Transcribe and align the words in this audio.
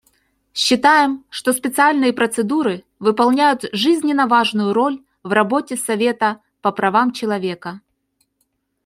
Считаем, 0.55 1.23
что 1.29 1.53
специальные 1.53 2.11
процедуры 2.13 2.85
выполняют 2.97 3.65
жизненно 3.71 4.25
важную 4.25 4.73
роль 4.73 5.03
в 5.21 5.31
работе 5.31 5.77
Совета 5.77 6.41
по 6.61 6.71
правам 6.71 7.11
человека. 7.11 7.81